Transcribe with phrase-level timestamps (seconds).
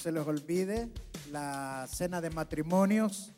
[0.00, 0.88] se les olvide
[1.30, 3.34] la cena de matrimonios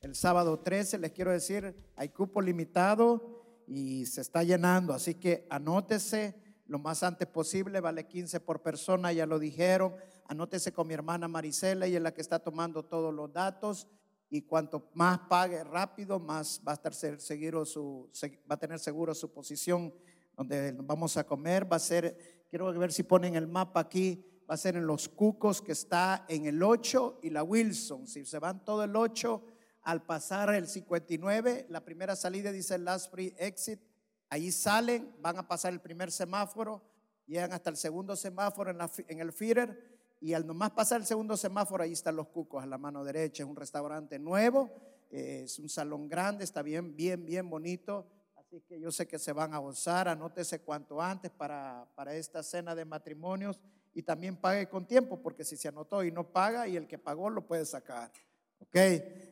[0.00, 0.96] el sábado 13.
[0.96, 6.34] Les quiero decir, hay cupo limitado y se está llenando, así que anótese
[6.68, 9.94] lo más antes posible, vale 15 por persona, ya lo dijeron.
[10.26, 13.86] Anótese con mi hermana Marisela, ella es la que está tomando todos los datos
[14.30, 18.08] y cuanto más pague rápido, más va a estar seguro su
[18.50, 19.92] va a tener seguro su posición
[20.34, 24.54] donde vamos a comer, va a ser quiero ver si ponen el mapa aquí, va
[24.54, 28.06] a ser en los Cucos que está en el 8 y la Wilson.
[28.06, 29.42] Si se van todo el 8
[29.82, 33.80] al pasar el 59, la primera salida dice Last Free Exit,
[34.28, 36.82] ahí salen, van a pasar el primer semáforo,
[37.26, 41.82] llegan hasta el segundo semáforo en, el feeder y al nomás pasar el segundo semáforo,
[41.82, 43.42] ahí están los cucos a la mano derecha.
[43.42, 44.70] Es un restaurante nuevo,
[45.10, 48.06] eh, es un salón grande, está bien, bien, bien bonito.
[48.36, 50.08] Así que yo sé que se van a gozar.
[50.08, 53.60] Anótese cuanto antes para, para esta cena de matrimonios
[53.96, 56.98] y también pague con tiempo, porque si se anotó y no paga, y el que
[56.98, 58.12] pagó lo puede sacar.
[58.58, 58.76] ¿Ok?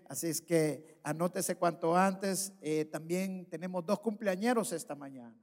[0.08, 2.54] Así es que anótese cuanto antes.
[2.62, 5.36] Eh, también tenemos dos cumpleañeros esta mañana.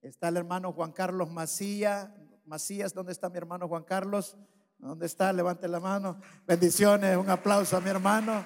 [0.00, 2.08] Está el hermano Juan Carlos Macías.
[2.46, 4.34] Macías, ¿dónde está mi hermano Juan Carlos?
[4.78, 5.30] ¿Dónde está?
[5.34, 6.18] Levante la mano.
[6.46, 8.42] Bendiciones, un aplauso a mi hermano.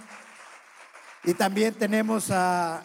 [1.22, 2.82] Y también tenemos a,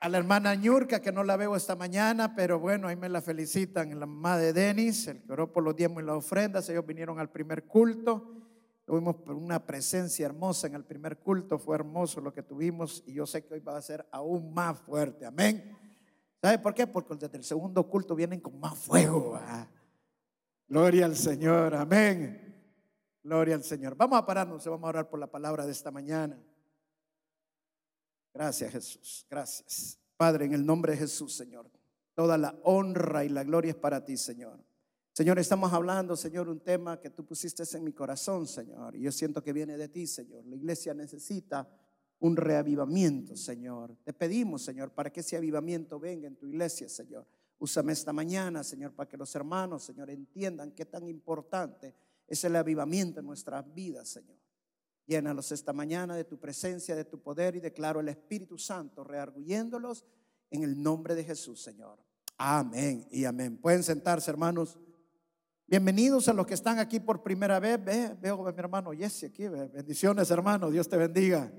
[0.00, 3.20] a la hermana Ñurka, que no la veo esta mañana, pero bueno, ahí me la
[3.20, 6.68] felicitan, la mamá de Denis, el que oró por los diezmos y las ofrendas.
[6.68, 8.34] Ellos vinieron al primer culto.
[8.84, 13.26] Tuvimos una presencia hermosa en el primer culto, fue hermoso lo que tuvimos y yo
[13.26, 15.26] sé que hoy va a ser aún más fuerte.
[15.26, 15.76] Amén.
[16.40, 16.86] ¿Sabe por qué?
[16.86, 19.38] Porque desde el segundo culto vienen con más fuego.
[20.68, 21.74] Gloria al Señor.
[21.74, 22.56] Amén.
[23.22, 23.94] Gloria al Señor.
[23.94, 26.38] Vamos a pararnos vamos a orar por la palabra de esta mañana.
[28.38, 29.98] Gracias Jesús, gracias.
[30.16, 31.68] Padre, en el nombre de Jesús, Señor,
[32.14, 34.64] toda la honra y la gloria es para ti, Señor.
[35.12, 38.94] Señor, estamos hablando, Señor, un tema que tú pusiste en mi corazón, Señor.
[38.94, 40.46] Y yo siento que viene de ti, Señor.
[40.46, 41.68] La iglesia necesita
[42.20, 43.96] un reavivamiento, Señor.
[44.04, 47.26] Te pedimos, Señor, para que ese avivamiento venga en tu iglesia, Señor.
[47.58, 51.92] Úsame esta mañana, Señor, para que los hermanos, Señor, entiendan qué tan importante
[52.28, 54.38] es el avivamiento en nuestras vidas, Señor.
[55.08, 60.04] Llénalos esta mañana de tu presencia, de tu poder y declaro el Espíritu Santo rearguyéndolos
[60.50, 61.98] en el nombre de Jesús, Señor.
[62.36, 63.56] Amén y amén.
[63.56, 64.78] Pueden sentarse, hermanos.
[65.66, 67.80] Bienvenidos a los que están aquí por primera vez.
[68.20, 69.48] veo a mi hermano Jesse aquí.
[69.48, 70.70] Bendiciones, hermano.
[70.70, 71.50] Dios te bendiga.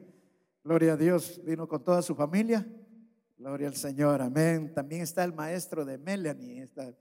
[0.63, 1.41] Gloria a Dios.
[1.43, 2.67] Vino con toda su familia.
[3.35, 4.21] Gloria al Señor.
[4.21, 4.75] Amén.
[4.75, 6.61] También está el maestro de Melanie.
[6.61, 6.93] Está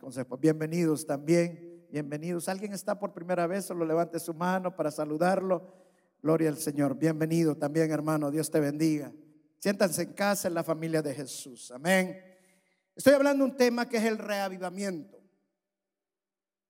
[0.00, 0.38] Consejo.
[0.38, 1.86] Bienvenidos también.
[1.90, 2.48] Bienvenidos.
[2.48, 3.66] ¿Alguien está por primera vez?
[3.66, 5.81] Solo levante su mano para saludarlo.
[6.22, 6.96] Gloria al Señor.
[6.96, 8.30] Bienvenido también, hermano.
[8.30, 9.12] Dios te bendiga.
[9.58, 11.72] Siéntanse en casa en la familia de Jesús.
[11.72, 12.16] Amén.
[12.94, 15.20] Estoy hablando de un tema que es el reavivamiento.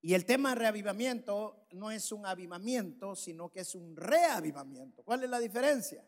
[0.00, 5.02] Y el tema reavivamiento no es un avivamiento, sino que es un reavivamiento.
[5.02, 6.02] ¿Cuál es la diferencia?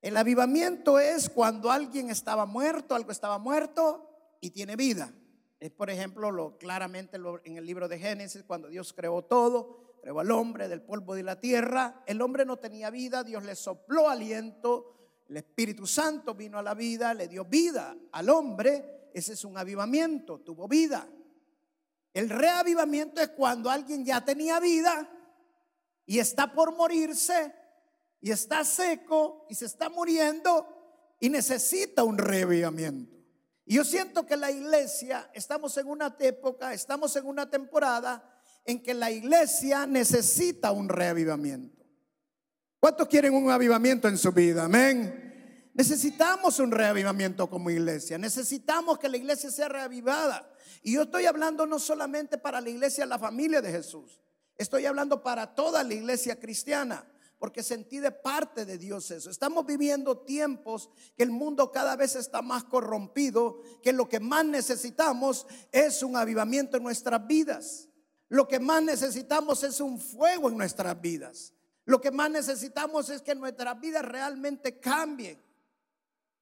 [0.00, 5.12] El avivamiento es cuando alguien estaba muerto, algo estaba muerto y tiene vida.
[5.58, 10.20] Es, por ejemplo, lo, claramente en el libro de Génesis, cuando Dios creó todo, creó
[10.20, 12.02] al hombre del polvo de la tierra.
[12.04, 16.74] El hombre no tenía vida, Dios le sopló aliento, el Espíritu Santo vino a la
[16.74, 19.08] vida, le dio vida al hombre.
[19.14, 21.08] Ese es un avivamiento, tuvo vida.
[22.12, 25.08] El reavivamiento es cuando alguien ya tenía vida
[26.04, 27.54] y está por morirse
[28.20, 33.16] y está seco y se está muriendo y necesita un reavivamiento.
[33.64, 38.32] Y yo siento que la iglesia, estamos en una época, estamos en una temporada
[38.64, 41.84] en que la iglesia necesita un reavivamiento.
[42.80, 44.64] ¿Cuántos quieren un avivamiento en su vida?
[44.64, 45.70] Amén.
[45.74, 48.18] Necesitamos un reavivamiento como iglesia.
[48.18, 50.50] Necesitamos que la iglesia sea reavivada.
[50.82, 54.20] Y yo estoy hablando no solamente para la iglesia, la familia de Jesús.
[54.56, 57.04] Estoy hablando para toda la iglesia cristiana
[57.44, 59.28] porque sentí de parte de Dios eso.
[59.28, 64.46] Estamos viviendo tiempos que el mundo cada vez está más corrompido, que lo que más
[64.46, 67.90] necesitamos es un avivamiento en nuestras vidas.
[68.28, 71.52] Lo que más necesitamos es un fuego en nuestras vidas.
[71.84, 75.42] Lo que más necesitamos es que nuestras vidas realmente cambien.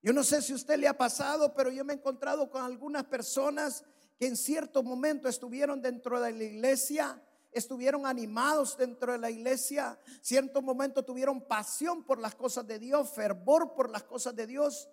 [0.01, 2.63] Yo no sé si a usted le ha pasado, pero yo me he encontrado con
[2.63, 3.83] algunas personas
[4.17, 7.21] que en cierto momento estuvieron dentro de la iglesia
[7.53, 13.09] estuvieron animados dentro de la iglesia, cierto momento tuvieron pasión por las cosas de Dios,
[13.11, 14.89] fervor por las cosas de Dios,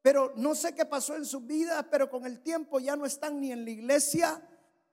[0.00, 3.40] pero no sé qué pasó en su vida, pero con el tiempo ya no están
[3.40, 4.40] ni en la iglesia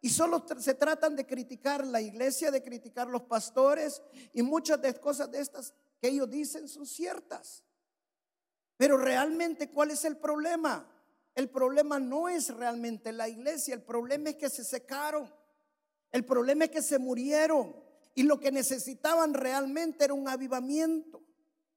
[0.02, 4.02] y solo se tratan de criticar la iglesia, de criticar los pastores
[4.34, 7.64] y muchas de cosas de estas que ellos dicen son ciertas.
[8.78, 10.92] Pero realmente, ¿cuál es el problema?
[11.36, 15.32] El problema no es realmente la iglesia, el problema es que se secaron.
[16.12, 17.80] El problema es que se murieron.
[18.14, 21.24] y lo que necesitaban realmente era un avivamiento.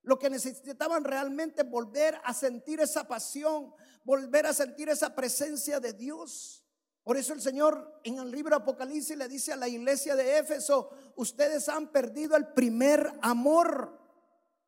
[0.02, 3.72] Lo que necesitaban realmente volver a sentir esa pasión,
[4.02, 6.63] volver a sentir esa presencia de Dios.
[7.04, 10.90] Por eso el Señor en el libro Apocalipsis le dice a la iglesia de Éfeso,
[11.16, 14.00] ustedes han perdido el primer amor.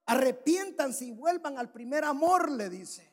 [0.04, 3.10] Arrepiéntanse y vuelvan al primer amor, le dice.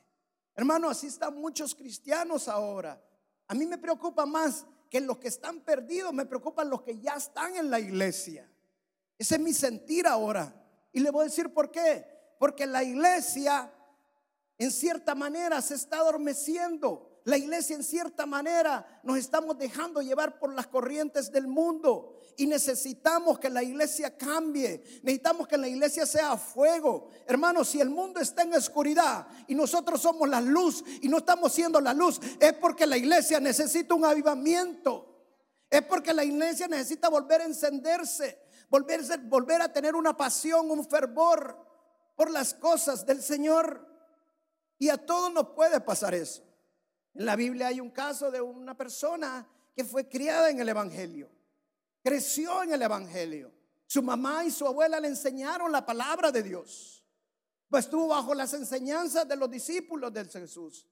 [0.56, 3.02] Hermano, así están muchos cristianos ahora.
[3.48, 7.14] A mí me preocupa más que los que están perdidos, me preocupan los que ya
[7.14, 8.48] están en la iglesia.
[9.18, 10.54] Ese es mi sentir ahora.
[10.92, 12.06] Y le voy a decir por qué.
[12.38, 13.72] Porque la iglesia
[14.58, 17.13] en cierta manera se está adormeciendo.
[17.26, 22.48] La iglesia en cierta manera nos estamos dejando llevar por las corrientes del mundo y
[22.48, 24.84] necesitamos que la iglesia cambie.
[25.04, 27.08] Necesitamos que la iglesia sea fuego.
[27.26, 31.54] Hermanos, si el mundo está en oscuridad y nosotros somos la luz y no estamos
[31.54, 35.10] siendo la luz, es porque la iglesia necesita un avivamiento.
[35.70, 38.38] Es porque la iglesia necesita volver a encenderse,
[38.70, 41.58] volverse, volver a tener una pasión, un fervor
[42.16, 43.88] por las cosas del Señor.
[44.78, 46.44] Y a todos nos puede pasar eso.
[47.14, 51.30] En la Biblia hay un caso de una persona que fue criada en el Evangelio,
[52.04, 53.52] creció en el Evangelio.
[53.86, 57.04] Su mamá y su abuela le enseñaron la palabra de Dios.
[57.70, 60.88] Pues estuvo bajo las enseñanzas de los discípulos de Jesús.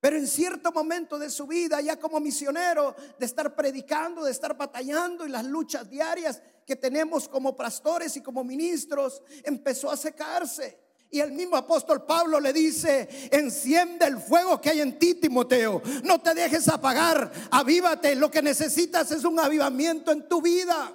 [0.00, 4.56] Pero en cierto momento de su vida, ya como misionero, de estar predicando, de estar
[4.56, 10.85] batallando y las luchas diarias que tenemos como pastores y como ministros, empezó a secarse.
[11.10, 15.80] Y el mismo apóstol Pablo le dice, enciende el fuego que hay en ti, Timoteo.
[16.02, 18.14] No te dejes apagar, avívate.
[18.16, 20.92] Lo que necesitas es un avivamiento en tu vida.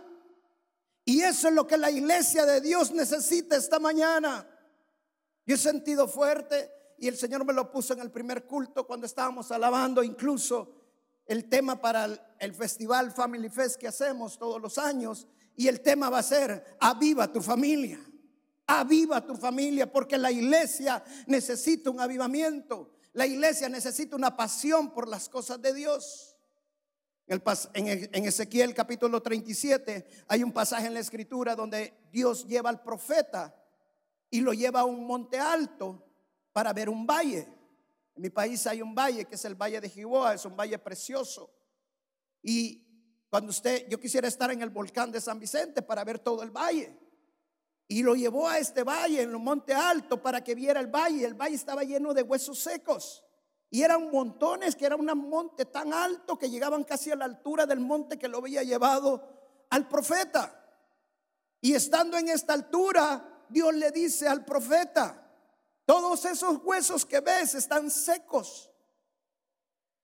[1.06, 4.48] Y eso es lo que la iglesia de Dios necesita esta mañana.
[5.46, 9.08] Yo he sentido fuerte y el Señor me lo puso en el primer culto cuando
[9.08, 10.76] estábamos alabando incluso
[11.26, 15.28] el tema para el, festival Family Fest que hacemos todos los años.
[15.56, 18.00] Y el tema va a ser, aviva tu familia.
[18.74, 22.94] Aviva tu familia porque la iglesia necesita un avivamiento.
[23.12, 26.38] La iglesia necesita una pasión por las cosas de Dios.
[27.28, 33.54] En Ezequiel capítulo 37 hay un pasaje en la escritura donde Dios lleva al profeta
[34.30, 36.08] y lo lleva a un monte alto
[36.54, 37.50] para ver un valle.
[38.16, 40.80] En mi país hay un valle que es el valle de Jiboa, es un valle
[40.80, 41.54] precioso.
[42.42, 42.88] Y
[43.30, 46.52] cuando usted, yo quisiera estar en el volcán de San Vicente para ver todo el
[46.52, 46.98] valle.
[47.92, 51.26] Y lo llevó a este valle, en un monte alto, para que viera el valle.
[51.26, 53.22] El valle estaba lleno de huesos secos.
[53.70, 57.66] Y eran montones, que era un monte tan alto que llegaban casi a la altura
[57.66, 60.58] del monte que lo había llevado al profeta.
[61.60, 65.30] Y estando en esta altura, Dios le dice al profeta,
[65.86, 68.72] todos esos huesos que ves están secos.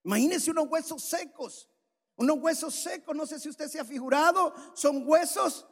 [0.04, 1.70] Imagínese unos huesos secos.
[2.18, 5.66] Unos huesos secos, no sé si usted se ha figurado, son huesos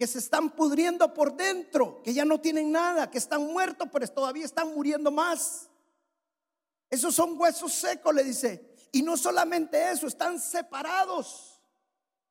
[0.00, 4.08] que se están pudriendo por dentro, que ya no tienen nada, que están muertos, pero
[4.08, 5.68] todavía están muriendo más.
[6.88, 8.74] Esos son huesos secos, le dice.
[8.92, 11.60] Y no solamente eso, están separados.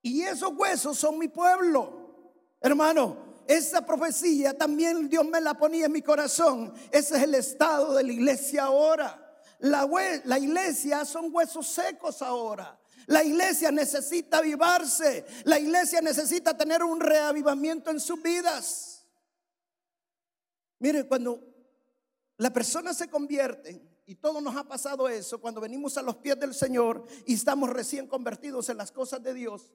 [0.02, 2.32] Y esos huesos son mi pueblo.
[2.60, 6.74] Hermano, esa profecía también Dios me la ponía en mi corazón.
[6.90, 9.29] Ese es el estado de la iglesia ahora.
[9.60, 12.80] La, iglesia son huesos secos ahora.
[13.08, 15.26] La iglesia necesita avivarse.
[15.44, 19.06] La iglesia necesita tener un reavivamiento en sus vidas.
[20.80, 21.44] Mire, cuando
[22.38, 26.40] la persona se convierte, y todo nos ha pasado eso, cuando venimos a los pies
[26.40, 29.70] del Señor y estamos recién convertidos en las cosas de Dios,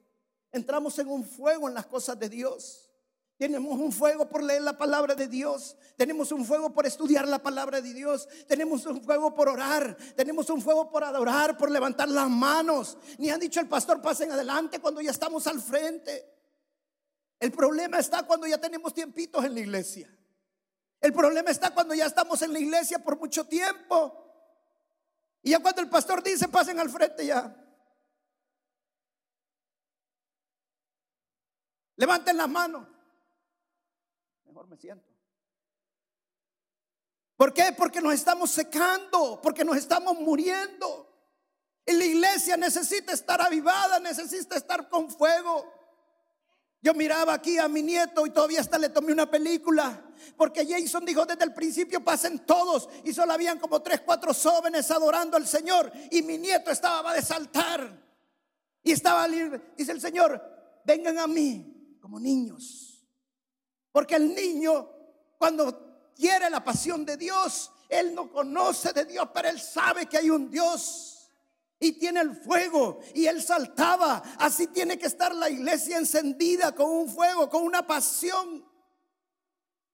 [0.50, 2.90] entramos en un fuego en las cosas de Dios.
[3.36, 5.76] Tenemos un fuego por leer la palabra de Dios.
[5.96, 8.28] Tenemos un fuego por estudiar la palabra de Dios.
[8.46, 9.96] Tenemos un fuego por orar.
[10.14, 12.96] Tenemos un fuego por adorar, por levantar las manos.
[13.18, 16.32] Ni han dicho el pastor, pasen adelante cuando ya estamos al frente.
[17.40, 20.08] El problema está cuando ya tenemos tiempitos en la iglesia.
[21.00, 24.20] El problema está cuando ya estamos en la iglesia por mucho tiempo.
[25.42, 27.52] Y ya cuando el pastor dice, pasen al frente ya.
[31.96, 32.93] Levanten las manos
[34.66, 35.14] me siento.
[37.36, 37.74] ¿Por qué?
[37.76, 41.10] Porque nos estamos secando, porque nos estamos muriendo.
[41.86, 45.72] Y la iglesia necesita estar avivada, necesita estar con fuego.
[46.80, 50.02] Yo miraba aquí a mi nieto y todavía hasta le tomé una película.
[50.36, 52.88] Porque Jason dijo desde el principio pasen todos.
[53.04, 55.90] Y solo habían como tres, cuatro jóvenes adorando al Señor.
[56.10, 58.02] Y mi nieto estaba de saltar.
[58.82, 59.26] Y estaba.
[59.28, 60.40] Dice el Señor,
[60.84, 62.93] vengan a mí como niños.
[63.94, 64.90] Porque el niño,
[65.38, 70.18] cuando quiere la pasión de Dios, él no conoce de Dios, pero él sabe que
[70.18, 71.30] hay un Dios.
[71.78, 74.20] y tiene el fuego y él saltaba.
[74.40, 78.64] Así tiene que estar la iglesia encendida con un fuego, con una pasión.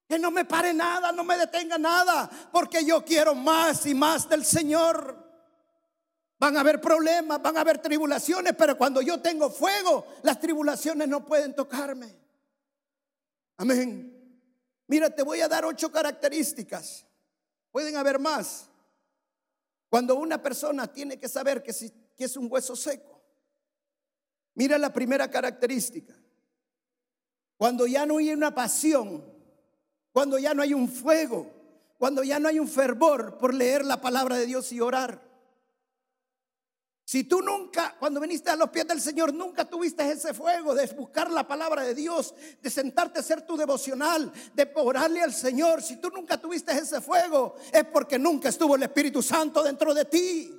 [0.07, 4.27] Que no me pare nada, no me detenga nada, porque yo quiero más y más
[4.27, 5.15] del Señor.
[6.39, 11.07] Van a haber problemas, van a haber tribulaciones, pero cuando yo tengo fuego, las tribulaciones
[11.07, 12.20] no pueden tocarme.
[13.61, 14.11] Amén.
[14.87, 17.05] Mira, te voy a dar ocho características.
[17.69, 18.67] Pueden haber más.
[19.87, 23.21] Cuando una persona tiene que saber que, es un hueso seco.
[24.55, 26.15] Mira la primera característica.
[27.55, 29.23] Cuando ya no hay una pasión,
[30.11, 31.47] cuando ya no hay un fuego,
[31.99, 35.21] cuando ya no hay un fervor por leer la palabra de Dios y orar.
[37.11, 40.87] Si tú nunca, cuando viniste a los pies del Señor, nunca tuviste ese fuego de
[40.93, 45.81] buscar la palabra de Dios, de sentarte a hacer tu devocional, de orarle al Señor,
[45.83, 50.05] si tú nunca tuviste ese fuego, es porque nunca estuvo el Espíritu Santo dentro de
[50.05, 50.57] ti.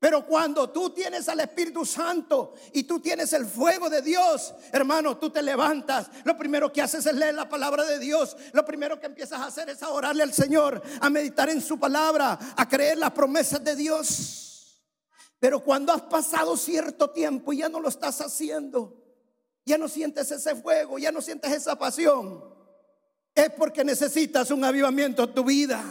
[0.00, 5.16] Pero cuando tú tienes al Espíritu Santo y tú tienes el fuego de Dios, hermano,
[5.16, 6.10] tú te levantas.
[6.24, 8.36] Lo primero que haces es leer la palabra de Dios.
[8.52, 11.78] Lo primero que empiezas a hacer es a orarle al Señor, a meditar en su
[11.78, 14.42] palabra, a creer las promesas de Dios.
[15.38, 19.02] Pero cuando has pasado cierto tiempo y ya no lo estás haciendo,
[19.64, 22.42] ya no sientes ese fuego, ya no sientes esa pasión,
[23.34, 25.84] es porque necesitas un avivamiento en tu vida.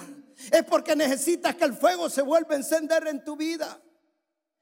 [0.52, 3.80] Es porque necesitas que el fuego se vuelva a encender en tu vida.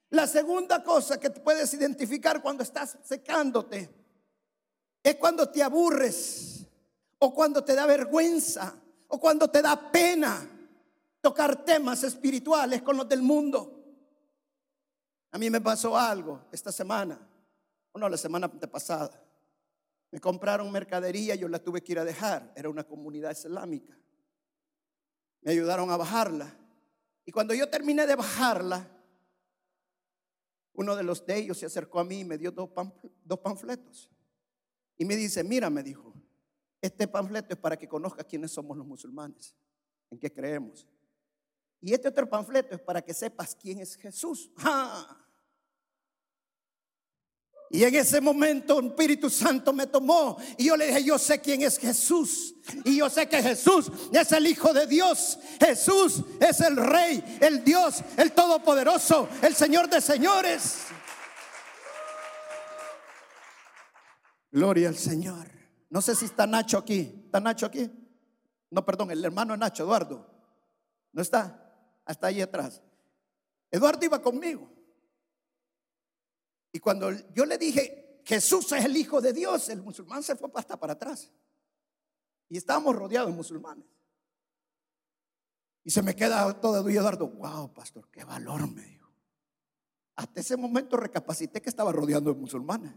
[0.09, 3.89] La segunda cosa que puedes identificar cuando estás secándote
[5.01, 6.67] es cuando te aburres
[7.17, 8.75] o cuando te da vergüenza
[9.07, 10.47] o cuando te da pena
[11.21, 13.72] tocar temas espirituales con los del mundo.
[15.33, 17.19] A mí me pasó algo esta semana,
[17.91, 19.19] o no, la semana pasada.
[20.11, 22.53] Me compraron mercadería, yo la tuve que ir a dejar.
[22.55, 23.97] Era una comunidad islámica.
[25.41, 26.55] Me ayudaron a bajarla.
[27.25, 28.87] Y cuando yo terminé de bajarla,
[30.73, 32.69] uno de los de ellos se acercó a mí y me dio dos,
[33.23, 34.11] dos panfletos.
[34.97, 36.13] Y me dice, mira, me dijo,
[36.79, 39.55] este panfleto es para que conozcas quiénes somos los musulmanes,
[40.11, 40.87] en qué creemos.
[41.81, 44.51] Y este otro panfleto es para que sepas quién es Jesús.
[47.73, 51.41] Y en ese momento el Espíritu Santo me tomó y yo le dije, yo sé
[51.41, 52.53] quién es Jesús.
[52.85, 55.39] Y yo sé que Jesús es el Hijo de Dios.
[55.59, 60.83] Jesús es el Rey, el Dios, el Todopoderoso, el Señor de señores.
[64.51, 65.47] Gloria al Señor.
[65.89, 67.23] No sé si está Nacho aquí.
[67.25, 67.89] ¿Está Nacho aquí?
[68.69, 70.29] No, perdón, el hermano Nacho, Eduardo.
[71.11, 71.73] ¿No está?
[72.05, 72.83] Hasta ahí atrás.
[73.71, 74.69] Eduardo iba conmigo.
[76.73, 80.49] Y cuando yo le dije, Jesús es el Hijo de Dios, el musulmán se fue
[80.55, 81.31] hasta para atrás.
[82.49, 83.85] Y estábamos rodeados de musulmanes.
[85.83, 89.11] Y se me queda todo y Eduardo, wow, pastor, qué valor me dijo.
[90.15, 92.93] Hasta ese momento recapacité que estaba rodeando de musulmanes.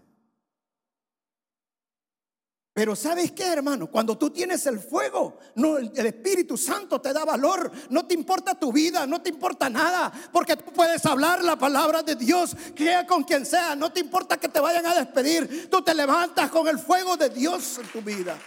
[2.76, 3.90] Pero ¿sabes qué, hermano?
[3.90, 7.73] Cuando tú tienes el fuego, no, el, Espíritu Santo te da valor.
[7.88, 10.12] No te importa tu vida, no te importa nada.
[10.30, 13.75] Porque tú puedes hablar la palabra de Dios, crea con quien sea.
[13.75, 15.71] No te importa que te vayan a despedir.
[15.71, 18.38] Tú te levantas con el fuego de Dios en tu vida.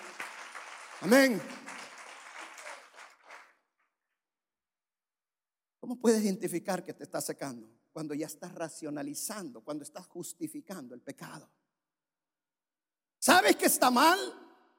[1.01, 1.41] Amén.
[5.79, 7.67] ¿Cómo puedes identificar que te está secando?
[7.91, 11.49] Cuando ya estás racionalizando, cuando estás justificando el pecado.
[13.29, 14.19] ¿Sabes que está mal?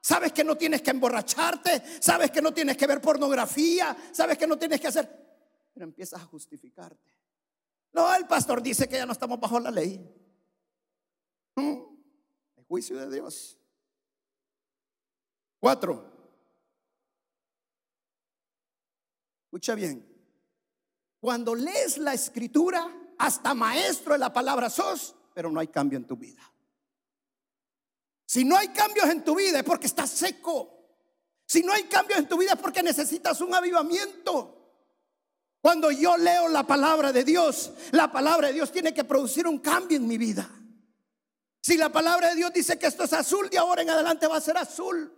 [0.01, 2.01] ¿Sabes que no tienes que emborracharte?
[2.01, 3.95] ¿Sabes que no tienes que ver pornografía?
[4.11, 5.07] ¿Sabes que no tienes que hacer?
[5.73, 7.15] Pero empiezas a justificarte.
[7.93, 10.05] No, el pastor dice que ya no estamos bajo la ley.
[11.55, 13.57] El juicio de Dios.
[15.57, 16.11] Cuatro.
[19.45, 20.05] Escucha bien.
[21.21, 22.85] Cuando lees la escritura,
[23.17, 26.50] hasta maestro de la palabra sos, pero no hay cambio en tu vida.
[28.31, 30.87] Si no hay cambios en tu vida es porque estás seco.
[31.45, 34.79] Si no hay cambios en tu vida es porque necesitas un avivamiento.
[35.59, 39.59] Cuando yo leo la palabra de Dios, la palabra de Dios tiene que producir un
[39.59, 40.49] cambio en mi vida.
[41.59, 44.37] Si la palabra de Dios dice que esto es azul, de ahora en adelante va
[44.37, 45.13] a ser azul.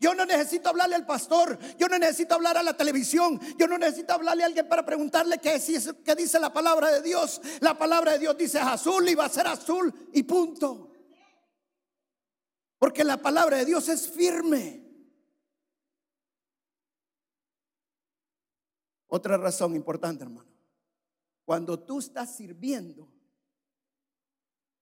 [0.00, 3.78] Yo no necesito hablarle al pastor, yo no necesito hablar a la televisión, yo no
[3.78, 5.60] necesito hablarle a alguien para preguntarle qué,
[6.16, 7.40] dice la palabra de Dios.
[7.60, 10.90] La palabra de Dios dice azul y va a ser azul y punto.
[12.84, 14.84] Porque la palabra de Dios es firme.
[19.06, 20.46] Otra razón importante, hermano.
[21.46, 23.10] Cuando tú estás sirviendo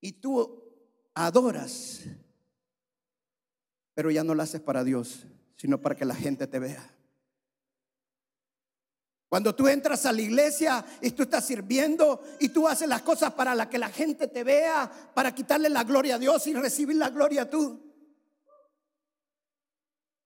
[0.01, 0.69] y tú
[1.15, 2.01] adoras,
[3.95, 6.99] pero ya no lo haces para Dios, sino para que la gente te vea.
[9.29, 13.33] Cuando tú entras a la iglesia y tú estás sirviendo y tú haces las cosas
[13.35, 16.97] para la que la gente te vea, para quitarle la gloria a Dios y recibir
[16.97, 17.92] la gloria tú.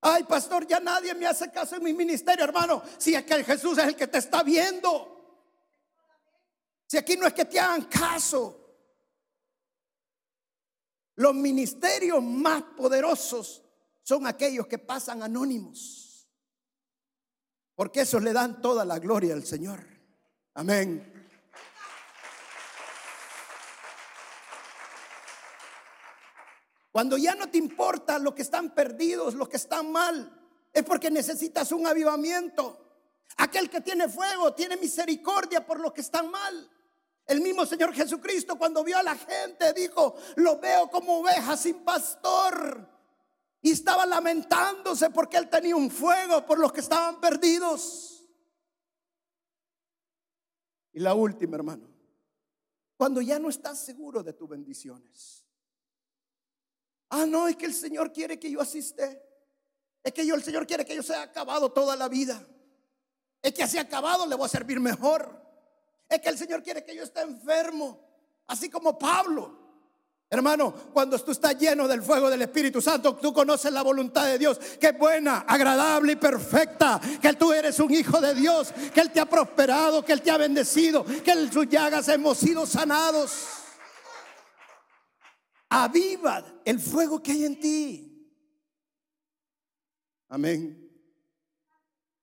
[0.08, 2.80] Ay, pastor, ya nadie me hace caso en mi ministerio, hermano.
[2.96, 5.12] Si es que Jesús es el que te está viendo.
[6.86, 8.56] Si aquí no es que te hagan caso.
[11.16, 13.64] Los ministerios más poderosos
[14.04, 16.28] son aquellos que pasan anónimos.
[17.74, 19.84] Porque esos le dan toda la gloria al Señor.
[20.54, 21.15] Amén.
[26.96, 30.32] Cuando ya no te importa lo que están perdidos, lo que están mal,
[30.72, 33.02] es porque necesitas un avivamiento.
[33.36, 36.70] Aquel que tiene fuego tiene misericordia por los que están mal.
[37.26, 41.84] El mismo Señor Jesucristo cuando vio a la gente dijo, lo veo como ovejas sin
[41.84, 42.88] pastor.
[43.60, 48.26] Y estaba lamentándose porque él tenía un fuego por los que estaban perdidos.
[50.94, 51.90] Y la última, hermano,
[52.96, 55.45] cuando ya no estás seguro de tus bendiciones.
[57.10, 59.22] Ah, no, es que el Señor quiere que yo asiste.
[60.02, 62.44] Es que yo, el Señor quiere que yo sea acabado toda la vida.
[63.42, 65.40] Es que así acabado le voy a servir mejor.
[66.08, 68.00] Es que el Señor quiere que yo esté enfermo.
[68.46, 69.66] Así como Pablo.
[70.28, 74.38] Hermano, cuando tú estás lleno del fuego del Espíritu Santo, tú conoces la voluntad de
[74.38, 79.00] Dios, que es buena, agradable y perfecta, que tú eres un hijo de Dios, que
[79.00, 82.66] Él te ha prosperado, que Él te ha bendecido, que en sus llagas hemos sido
[82.66, 83.65] sanados.
[85.78, 88.32] Aviva el fuego que hay en ti.
[90.28, 90.82] Amén.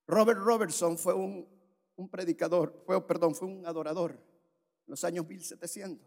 [0.07, 1.47] Robert Robertson fue un,
[2.09, 6.03] predicador, fue, perdón, fue un adorador en los años 1700.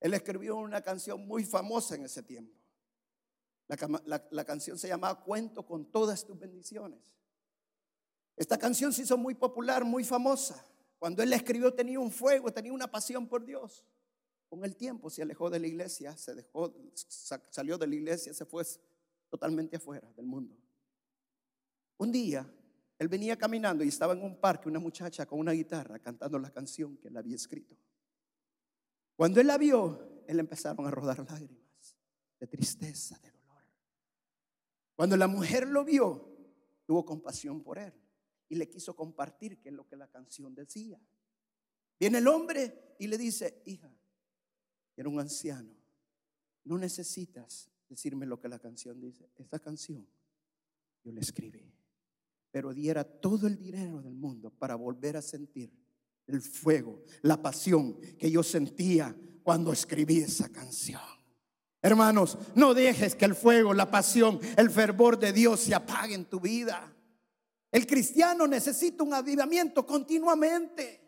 [0.00, 2.54] Él escribió una canción muy famosa en ese tiempo.
[4.04, 7.00] La, canción se llamaba Cuento con todas tus bendiciones.
[8.36, 10.62] Esta canción se hizo muy popular, muy famosa.
[10.98, 13.86] Cuando él la escribió tenía un fuego, tenía una pasión por Dios.
[14.52, 16.74] Con el tiempo se alejó de la iglesia, se dejó,
[17.08, 18.62] salió de la iglesia, se fue
[19.30, 20.54] totalmente afuera del mundo.
[21.96, 22.46] Un día
[22.98, 26.50] él venía caminando y estaba en un parque una muchacha con una guitarra cantando la
[26.50, 27.74] canción que él había escrito.
[29.16, 31.96] Cuando él la vio, él empezaron a rodar lágrimas
[32.38, 33.64] de tristeza, de dolor.
[34.94, 36.28] Cuando la mujer lo vio,
[36.84, 37.94] tuvo compasión por él
[38.50, 41.00] y le quiso compartir qué es lo que la canción decía.
[41.98, 43.90] Viene el hombre y le dice, hija,
[44.96, 45.74] era un anciano,
[46.64, 49.28] no necesitas decirme lo que la canción dice.
[49.36, 50.06] Esta canción
[51.04, 51.74] yo la escribí,
[52.50, 55.70] pero diera todo el dinero del mundo para volver a sentir
[56.26, 61.00] el fuego, la pasión que yo sentía cuando escribí esa canción.
[61.82, 66.26] Hermanos, no dejes que el fuego, la pasión, el fervor de Dios se apague en
[66.26, 66.94] tu vida.
[67.72, 71.01] El cristiano necesita un avivamiento continuamente.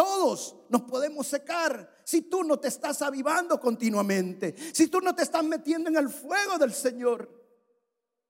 [0.00, 5.24] Todos nos podemos secar si tú no te estás avivando continuamente, si tú no te
[5.24, 7.28] estás metiendo en el fuego del Señor.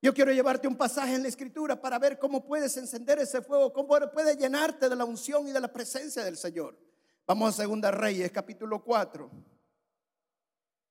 [0.03, 3.73] Yo quiero llevarte un pasaje en la escritura para ver cómo puedes encender ese fuego,
[3.73, 6.77] cómo puedes llenarte de la unción y de la presencia del Señor.
[7.25, 9.31] Vamos a Segunda Reyes, capítulo 4.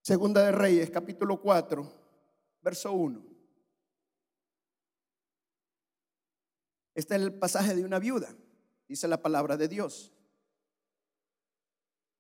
[0.02, 1.92] Segunda de Reyes, capítulo 4,
[2.62, 3.22] verso 1.
[6.96, 8.34] Este es el pasaje de una viuda,
[8.88, 10.14] dice la palabra de Dios.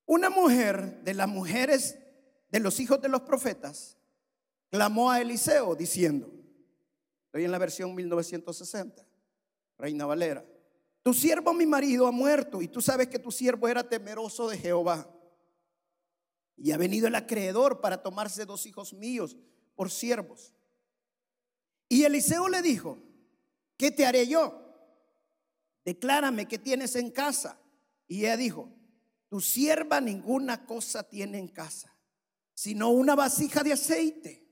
[0.10, 2.00] Una mujer de las mujeres
[2.50, 3.96] de los hijos de los profetas
[4.72, 6.34] clamó a Eliseo diciendo,
[7.26, 9.06] Estoy en la versión 1960,
[9.78, 10.44] Reina Valera.
[11.04, 14.58] Tu siervo, mi marido, ha muerto y tú sabes que tu siervo era temeroso de
[14.58, 15.08] Jehová.
[16.58, 19.38] Y ha venido el acreedor para tomarse dos hijos míos
[19.76, 20.56] por siervos.
[21.88, 22.98] Y Eliseo le dijo,
[23.78, 24.60] ¿qué te haré yo?
[25.86, 27.60] Declárame qué tienes en casa.
[28.08, 28.74] Y ella dijo,
[29.30, 31.96] tu sierva ninguna cosa tiene en casa,
[32.54, 34.50] sino una vasija de aceite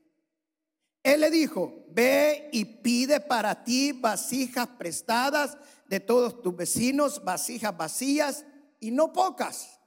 [1.02, 7.74] él le dijo, ve y pide para ti vasijas prestadas de todos tus vecinos, vasijas
[7.74, 8.44] vacías
[8.78, 9.80] y no pocas.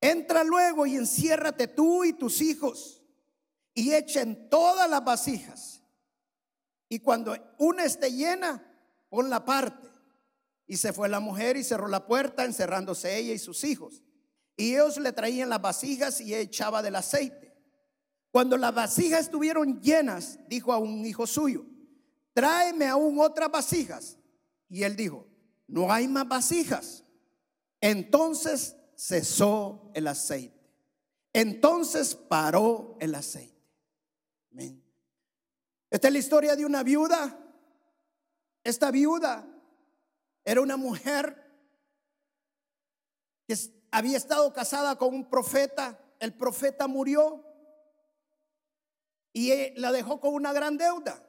[0.00, 3.00] Entra luego y enciérrate tú y tus hijos
[3.74, 5.84] y echen todas las vasijas.
[6.88, 8.60] Y cuando una esté llena,
[9.08, 9.88] pon la parte.
[10.66, 14.02] Y se fue la mujer y cerró la puerta, encerrándose ella y sus hijos.
[14.56, 17.52] Y ellos le traían las vasijas y echaba del aceite.
[18.30, 21.66] Cuando las vasijas estuvieron llenas, dijo a un hijo suyo,
[22.32, 24.18] tráeme aún otras vasijas.
[24.68, 25.26] Y él dijo,
[25.66, 27.04] no hay más vasijas.
[27.80, 30.62] Entonces cesó el aceite.
[31.32, 33.52] Entonces paró el aceite.
[35.90, 37.38] Esta es la historia de una viuda.
[38.64, 39.46] Esta viuda
[40.44, 41.36] era una mujer
[43.46, 43.56] que
[43.90, 45.98] había estado casada con un profeta.
[46.18, 47.44] El profeta murió
[49.32, 51.22] y e, la dejó con una gran deuda.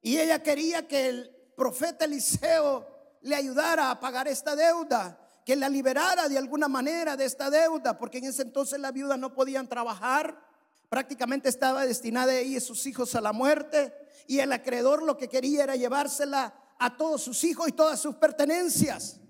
[0.00, 2.86] Y ella quería que el profeta Eliseo
[3.22, 7.98] le ayudara a pagar esta deuda, que la liberara de alguna manera de esta deuda,
[7.98, 10.40] porque en ese entonces la viuda no podían trabajar,
[10.88, 13.92] prácticamente estaba destinada ella y sus hijos a la muerte,
[14.28, 18.16] y el acreedor lo que quería era llevársela a todos sus hijos y todas sus
[18.16, 19.20] pertenencias.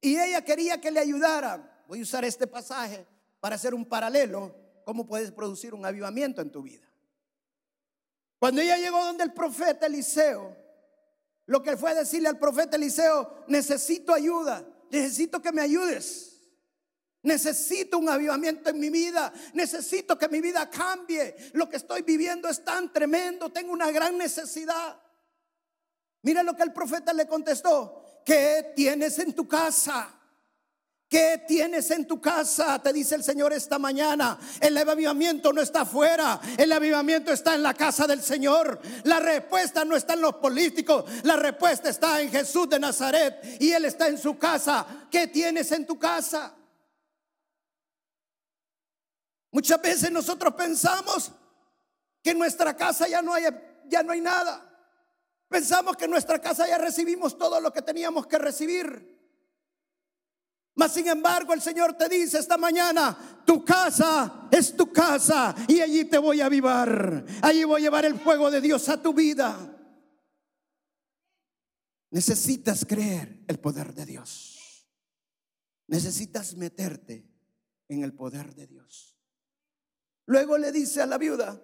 [0.00, 1.84] Y ella quería que le ayudara.
[1.88, 3.06] Voy a usar este pasaje
[3.40, 6.86] para hacer un paralelo, cómo puedes producir un avivamiento en tu vida.
[8.38, 10.56] Cuando ella llegó donde el profeta Eliseo,
[11.46, 16.32] lo que fue decirle al profeta Eliseo, necesito ayuda, necesito que me ayudes.
[17.22, 19.32] Necesito un avivamiento en mi vida.
[19.52, 21.34] Necesito que mi vida cambie.
[21.54, 23.50] Lo que estoy viviendo es tan tremendo.
[23.50, 24.96] Tengo una gran necesidad.
[26.26, 28.02] Mira lo que el profeta le contestó.
[28.24, 30.12] ¿Qué tienes en tu casa?
[31.08, 32.82] ¿Qué tienes en tu casa?
[32.82, 34.36] Te dice el Señor esta mañana.
[34.60, 36.40] El avivamiento no está afuera.
[36.58, 38.80] El avivamiento está en la casa del Señor.
[39.04, 41.04] La respuesta no está en los políticos.
[41.22, 43.60] La respuesta está en Jesús de Nazaret.
[43.60, 44.84] Y Él está en su casa.
[45.08, 46.52] ¿Qué tienes en tu casa?
[49.52, 51.30] Muchas veces nosotros pensamos
[52.20, 53.44] que en nuestra casa ya no hay,
[53.86, 54.65] ya no hay nada.
[55.48, 59.16] Pensamos que en nuestra casa ya recibimos todo lo que teníamos que recibir.
[60.74, 65.80] Mas sin embargo el Señor te dice esta mañana, tu casa es tu casa y
[65.80, 67.24] allí te voy a avivar.
[67.42, 69.72] Allí voy a llevar el fuego de Dios a tu vida.
[72.10, 74.86] Necesitas creer el poder de Dios.
[75.86, 77.26] Necesitas meterte
[77.88, 79.16] en el poder de Dios.
[80.26, 81.62] Luego le dice a la viuda,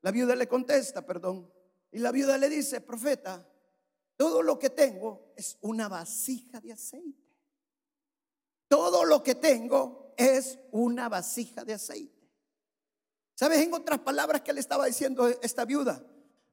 [0.00, 1.52] la viuda le contesta, perdón,
[1.94, 3.48] y la viuda le dice, profeta,
[4.16, 7.22] todo lo que tengo es una vasija de aceite.
[8.66, 12.28] Todo lo que tengo es una vasija de aceite.
[13.36, 16.04] ¿Sabes en otras palabras que le estaba diciendo esta viuda?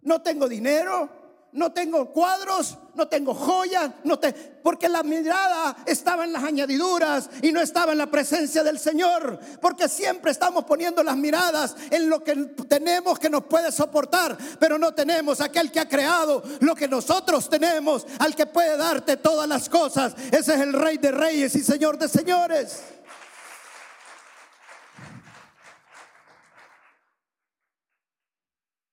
[0.01, 1.09] No tengo dinero,
[1.53, 7.29] no tengo cuadros, no tengo joyas, no te, porque la mirada estaba en las añadiduras
[7.41, 12.09] y no estaba en la presencia del Señor, porque siempre estamos poniendo las miradas en
[12.09, 12.35] lo que
[12.67, 17.49] tenemos que nos puede soportar, pero no tenemos aquel que ha creado lo que nosotros
[17.49, 20.15] tenemos, al que puede darte todas las cosas.
[20.31, 22.81] Ese es el Rey de Reyes y Señor de Señores.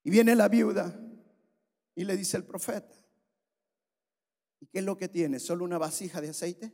[0.02, 0.92] Y viene la viuda
[1.98, 2.94] y le dice el profeta,
[4.60, 5.40] ¿y qué es lo que tiene?
[5.40, 6.72] ¿Solo una vasija de aceite?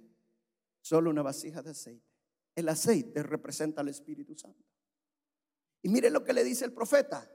[0.82, 2.06] Solo una vasija de aceite.
[2.54, 4.62] El aceite representa al Espíritu Santo.
[5.80, 7.26] Y mire lo que le dice el profeta.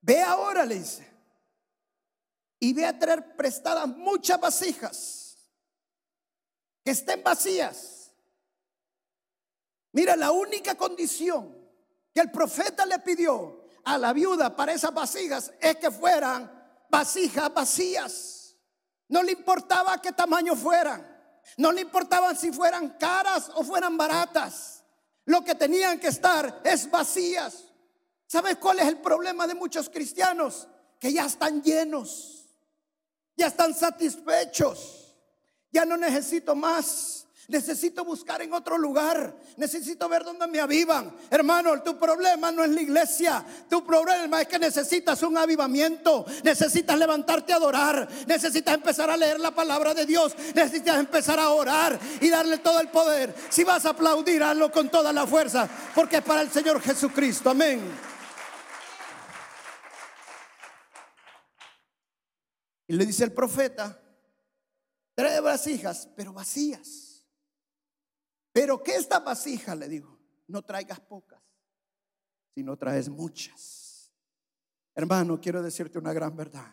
[0.00, 1.06] Ve ahora, le dice,
[2.58, 5.52] y ve a traer prestadas muchas vasijas
[6.82, 8.14] que estén vacías.
[9.92, 11.54] Mira, la única condición
[12.14, 16.59] que el profeta le pidió a la viuda para esas vasijas es que fueran
[16.90, 18.56] vasijas vacías.
[19.08, 21.06] No le importaba qué tamaño fueran.
[21.56, 24.84] No le importaban si fueran caras o fueran baratas.
[25.24, 27.64] Lo que tenían que estar es vacías.
[28.26, 30.68] ¿Sabes cuál es el problema de muchos cristianos?
[30.98, 32.46] Que ya están llenos.
[33.36, 35.16] Ya están satisfechos.
[35.72, 37.19] Ya no necesito más.
[37.50, 39.34] Necesito buscar en otro lugar.
[39.56, 41.12] Necesito ver dónde me avivan.
[41.28, 43.44] Hermano, tu problema no es la iglesia.
[43.68, 46.24] Tu problema es que necesitas un avivamiento.
[46.44, 48.08] Necesitas levantarte a adorar.
[48.28, 50.32] Necesitas empezar a leer la palabra de Dios.
[50.54, 53.34] Necesitas empezar a orar y darle todo el poder.
[53.48, 55.68] Si vas a aplaudir, hazlo con toda la fuerza.
[55.92, 57.50] Porque es para el Señor Jesucristo.
[57.50, 57.80] Amén.
[62.86, 64.00] Y le dice el profeta,
[65.16, 67.09] trae vasijas, pero vacías.
[68.60, 70.18] Pero que esta vasija, le digo,
[70.48, 71.40] no traigas pocas,
[72.54, 74.12] sino traes muchas.
[74.94, 76.70] Hermano, quiero decirte una gran verdad.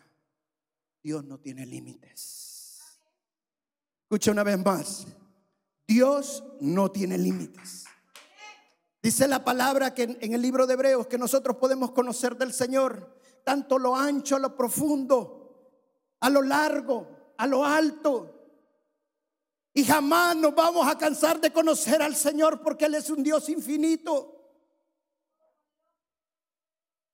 [1.02, 3.00] Dios no tiene límites.
[4.02, 5.08] Escucha una vez más.
[5.88, 7.86] Dios no tiene límites.
[9.02, 13.18] Dice la palabra que en el libro de Hebreos que nosotros podemos conocer del Señor,
[13.46, 15.72] tanto lo ancho, lo profundo,
[16.20, 18.37] a lo largo, a lo alto,
[19.78, 23.48] y jamás nos vamos a cansar de conocer al Señor porque Él es un Dios
[23.48, 24.34] infinito.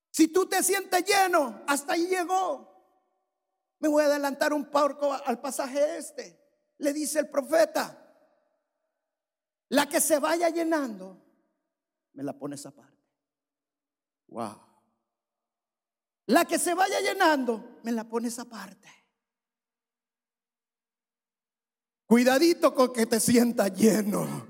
[0.09, 2.73] Si tú te sientes lleno, hasta ahí llegó.
[3.79, 6.41] Me voy a adelantar un poco al pasaje este.
[6.77, 8.01] Le dice el profeta,
[9.67, 11.21] la que se vaya llenando,
[12.13, 13.03] me la pones aparte.
[14.27, 14.57] Wow.
[16.27, 19.02] La que se vaya llenando, me la pones aparte.
[22.13, 24.45] Cuidadito con que te sienta lleno.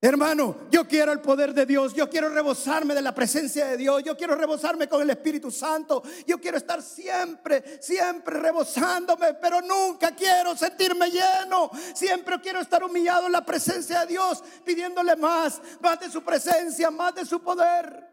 [0.00, 4.02] Hermano, yo quiero el poder de Dios, yo quiero rebosarme de la presencia de Dios,
[4.02, 10.10] yo quiero rebosarme con el Espíritu Santo, yo quiero estar siempre, siempre rebosándome, pero nunca
[10.16, 16.00] quiero sentirme lleno, siempre quiero estar humillado en la presencia de Dios, pidiéndole más, más
[16.00, 18.08] de su presencia, más de su poder.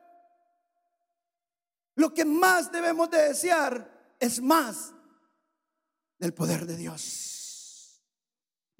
[1.96, 4.94] Lo que más debemos de desear es más
[6.20, 7.38] del poder de Dios.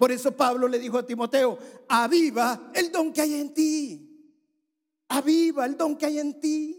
[0.00, 4.34] Por eso Pablo le dijo a Timoteo, aviva el don que hay en ti.
[5.08, 6.74] Aviva el don que hay en ti.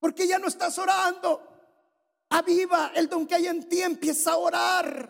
[0.00, 1.40] Porque ya no estás orando.
[2.30, 3.80] Aviva el don que hay en ti.
[3.80, 5.08] Empieza a orar.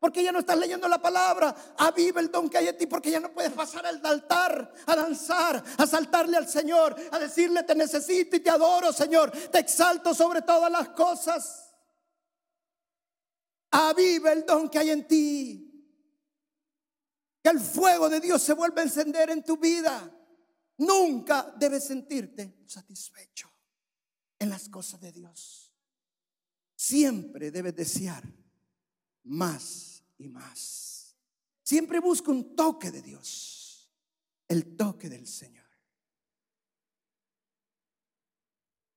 [0.00, 1.54] Porque ya no estás leyendo la palabra.
[1.78, 2.88] Aviva el don que hay en ti.
[2.88, 7.62] Porque ya no puedes pasar al altar a danzar, a saltarle al Señor, a decirle
[7.62, 9.30] te necesito y te adoro, Señor.
[9.30, 11.69] Te exalto sobre todas las cosas.
[13.70, 15.66] Aviva el don que hay en ti.
[17.42, 20.10] Que el fuego de Dios se vuelva a encender en tu vida.
[20.78, 23.50] Nunca debes sentirte satisfecho
[24.38, 25.74] en las cosas de Dios.
[26.74, 28.24] Siempre debes desear
[29.24, 31.16] más y más.
[31.62, 33.90] Siempre busca un toque de Dios.
[34.48, 35.60] El toque del Señor.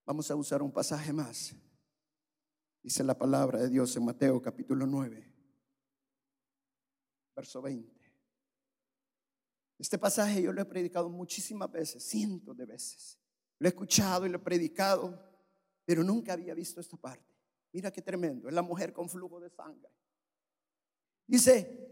[0.06, 1.54] Vamos a usar un pasaje más.
[2.84, 5.34] Dice la palabra de Dios en Mateo capítulo 9,
[7.34, 7.90] verso 20.
[9.80, 13.18] Este pasaje yo lo he predicado muchísimas veces, cientos de veces.
[13.58, 15.18] Lo he escuchado y lo he predicado,
[15.86, 17.34] pero nunca había visto esta parte.
[17.72, 19.90] Mira qué tremendo, es la mujer con flujo de sangre.
[21.26, 21.90] Dice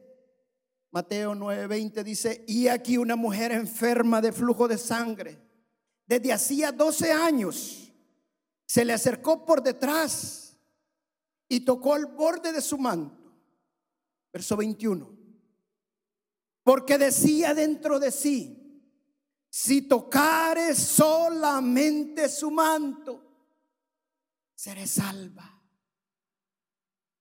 [0.91, 5.39] Mateo 9:20 dice, "Y aquí una mujer enferma de flujo de sangre
[6.06, 7.93] desde hacía 12 años
[8.65, 10.51] se le acercó por detrás
[11.52, 13.30] y tocó el borde de su manto.
[14.32, 15.18] Verso 21.
[16.64, 18.58] Porque decía dentro de sí,
[19.50, 23.22] si tocare solamente su manto,
[24.56, 25.62] seré salva.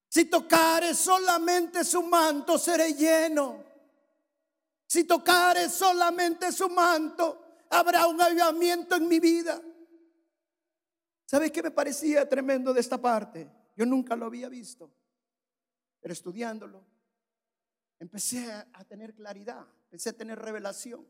[0.08, 3.64] Si tocare solamente su manto, seré lleno.
[4.86, 9.60] Si tocare solamente su manto, habrá un avivamiento en mi vida.
[11.26, 13.58] ¿Sabes qué me parecía tremendo de esta parte?
[13.80, 14.92] Yo nunca lo había visto,
[16.00, 16.84] pero estudiándolo,
[17.98, 21.08] empecé a tener claridad, empecé a tener revelación.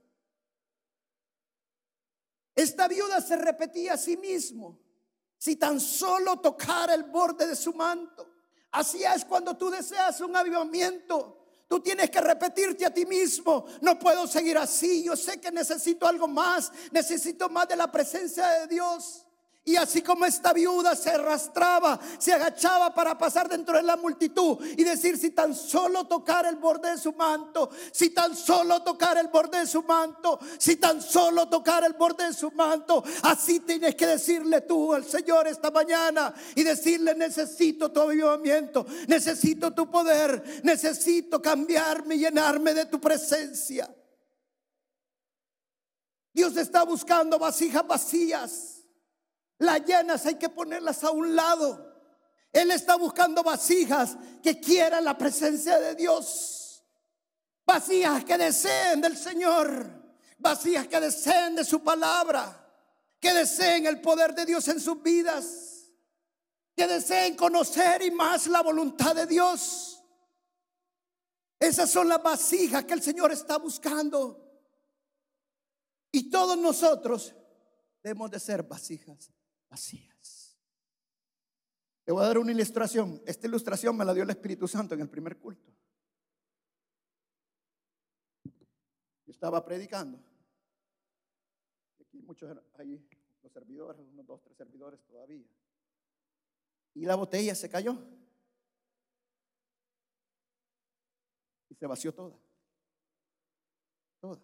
[2.55, 4.79] Esta viuda se repetía a sí mismo,
[5.37, 8.37] si tan solo tocara el borde de su manto.
[8.71, 11.49] Así es cuando tú deseas un avivamiento.
[11.67, 16.07] Tú tienes que repetirte a ti mismo, no puedo seguir así, yo sé que necesito
[16.07, 19.27] algo más, necesito más de la presencia de Dios.
[19.63, 24.59] Y así como esta viuda se arrastraba, se agachaba para pasar dentro de la multitud
[24.77, 29.19] y decir si tan solo tocar el borde de su manto, si tan solo tocar
[29.19, 33.61] el borde de su manto, si tan solo tocar el borde de su manto, así
[33.61, 39.91] tienes que decirle tú al Señor esta mañana y decirle necesito tu avivamiento, necesito tu
[39.91, 43.95] poder, necesito cambiarme y llenarme de tu presencia.
[46.33, 48.80] Dios está buscando vasijas vacías
[49.61, 51.87] las llenas hay que ponerlas a un lado.
[52.51, 56.83] Él está buscando vasijas que quieran la presencia de Dios.
[57.67, 59.87] Vasijas que deseen del Señor.
[60.39, 62.57] Vasijas que deseen de su palabra.
[63.21, 65.91] Que deseen el poder de Dios en sus vidas.
[66.75, 70.03] Que deseen conocer y más la voluntad de Dios.
[71.59, 74.43] Esas son las vasijas que el Señor está buscando.
[76.11, 77.35] Y todos nosotros
[78.03, 79.31] debemos de ser vasijas
[79.71, 80.59] vacías.
[82.05, 83.23] Te voy a dar una ilustración.
[83.25, 85.73] Esta ilustración me la dio el Espíritu Santo en el primer culto.
[89.25, 90.19] Yo estaba predicando.
[92.01, 93.09] Aquí muchos ahí,
[93.43, 95.47] los servidores, unos dos, tres servidores todavía.
[96.95, 97.97] Y la botella se cayó.
[101.69, 102.37] Y se vació toda.
[104.19, 104.43] Toda.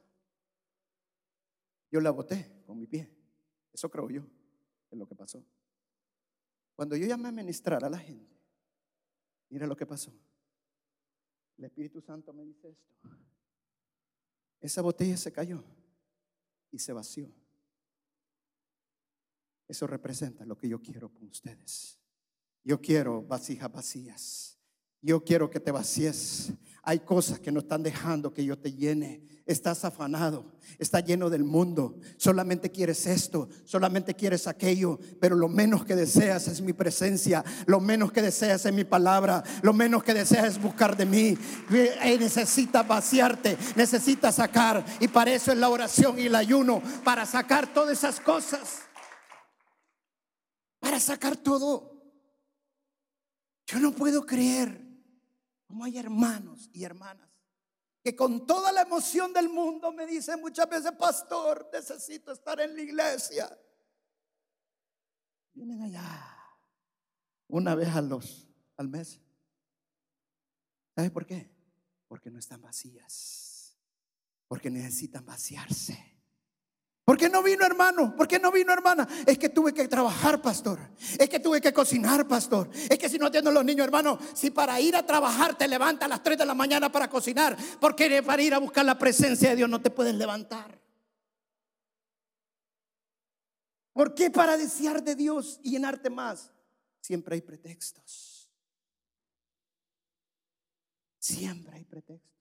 [1.91, 3.11] Yo la boté con mi pie.
[3.73, 4.23] Eso creo yo
[4.91, 5.45] es lo que pasó.
[6.75, 8.39] Cuando yo llamé a ministrar a la gente,
[9.49, 10.13] mira lo que pasó.
[11.57, 12.95] El Espíritu Santo me dice esto.
[14.61, 15.65] Esa botella se cayó
[16.71, 17.33] y se vació.
[19.69, 21.99] Eso representa lo que yo quiero con ustedes.
[22.63, 24.59] Yo quiero vasijas vacías.
[25.01, 26.53] Yo quiero que te vacíes
[26.89, 29.21] Hay cosas que no están dejando que yo te llene.
[29.45, 31.99] Estás afanado, está lleno del mundo.
[32.17, 37.81] Solamente quieres esto, solamente quieres aquello, pero lo menos que deseas es mi presencia, lo
[37.81, 41.37] menos que deseas es mi palabra, lo menos que deseas es buscar de mí.
[41.69, 47.75] Necesitas vaciarte, necesitas sacar, y para eso es la oración y el ayuno, para sacar
[47.75, 48.83] todas esas cosas,
[50.79, 52.01] para sacar todo.
[53.67, 54.86] Yo no puedo creer
[55.67, 57.29] como hay hermanos y hermanas
[58.07, 62.77] que con toda la emoción del mundo me dicen muchas veces, pastor, necesito estar en
[62.77, 63.59] la iglesia.
[65.53, 66.05] Vienen allá
[67.49, 69.21] una vez a los, al mes.
[70.95, 71.51] ¿Sabe por qué?
[72.07, 73.77] Porque no están vacías.
[74.47, 76.16] Porque necesitan vaciarse.
[77.07, 78.17] ¿Por qué no vino hermano?
[78.17, 79.07] ¿Por qué no vino hermana?
[79.27, 80.81] Es que tuve que trabajar, pastor.
[81.17, 82.69] Es que tuve que cocinar, pastor.
[82.91, 86.07] Es que si no atiendo los niños, hermano, si para ir a trabajar te levantas
[86.07, 88.99] a las 3 de la mañana para cocinar, ¿por qué para ir a buscar la
[88.99, 90.81] presencia de Dios no te puedes levantar?
[93.93, 96.51] ¿Por qué para desear de Dios y llenarte más?
[97.01, 98.51] Siempre hay pretextos.
[101.21, 102.37] Siempre hay pretextos.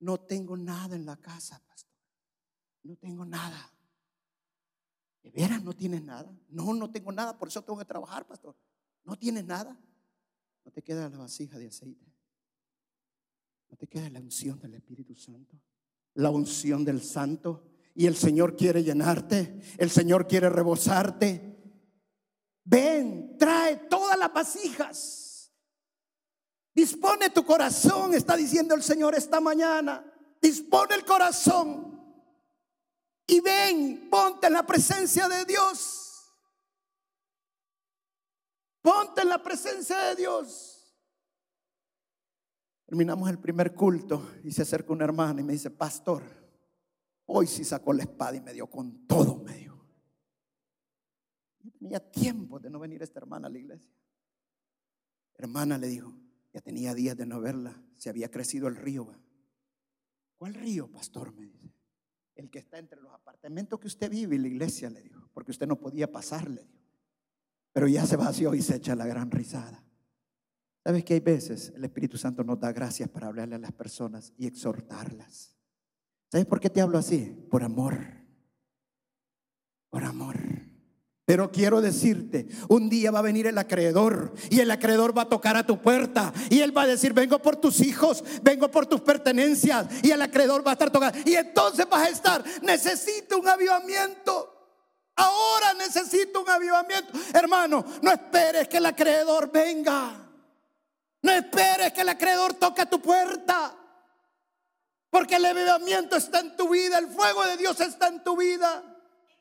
[0.00, 1.94] No tengo nada en la casa, pastor.
[2.82, 3.70] No tengo nada.
[5.24, 6.30] ¿De veras no tienes nada?
[6.50, 8.54] No, no tengo nada, por eso tengo que trabajar, pastor.
[9.04, 9.74] ¿No tienes nada?
[10.64, 12.06] No te queda la vasija de aceite.
[13.70, 15.58] No te queda la unción del Espíritu Santo.
[16.12, 17.64] La unción del Santo.
[17.94, 19.62] Y el Señor quiere llenarte.
[19.78, 21.58] El Señor quiere rebosarte.
[22.64, 25.52] Ven, trae todas las vasijas.
[26.74, 30.04] Dispone tu corazón, está diciendo el Señor esta mañana.
[30.42, 31.93] Dispone el corazón
[33.26, 36.32] y ven, ponte en la presencia de Dios.
[38.82, 40.94] Ponte en la presencia de Dios.
[42.84, 46.22] Terminamos el primer culto y se acerca una hermana y me dice, pastor,
[47.24, 49.82] hoy sí sacó la espada y me dio con todo, medio
[51.60, 53.90] Yo tenía tiempo de no venir esta hermana a la iglesia.
[55.36, 56.14] Hermana le dijo,
[56.52, 59.08] ya tenía días de no verla, se había crecido el río.
[60.36, 61.32] ¿Cuál río, pastor?
[61.32, 61.74] Me dice
[62.36, 65.50] el que está entre los apartamentos que usted vive y la iglesia, le dijo, porque
[65.50, 66.68] usted no podía pasarle.
[67.72, 69.82] Pero ya se vació y se echa la gran risada.
[70.84, 74.32] ¿Sabes que hay veces el Espíritu Santo nos da gracias para hablarle a las personas
[74.36, 75.56] y exhortarlas?
[76.30, 77.46] ¿Sabes por qué te hablo así?
[77.50, 77.96] Por amor.
[79.88, 80.36] Por amor.
[81.26, 85.28] Pero quiero decirte, un día va a venir el acreedor y el acreedor va a
[85.28, 88.84] tocar a tu puerta y él va a decir, vengo por tus hijos, vengo por
[88.84, 91.18] tus pertenencias y el acreedor va a estar tocando.
[91.24, 94.50] Y entonces vas a estar, necesito un avivamiento.
[95.16, 97.18] Ahora necesito un avivamiento.
[97.32, 100.28] Hermano, no esperes que el acreedor venga.
[101.22, 103.74] No esperes que el acreedor toque a tu puerta.
[105.08, 108.82] Porque el avivamiento está en tu vida, el fuego de Dios está en tu vida.